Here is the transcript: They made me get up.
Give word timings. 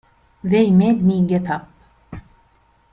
They 0.43 0.71
made 0.71 1.03
me 1.03 1.23
get 1.27 1.47
up. 1.51 1.69